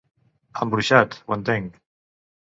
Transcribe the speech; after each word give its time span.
Embruixat, 0.65 1.17
ho 1.27 1.35
entenc. 1.37 1.77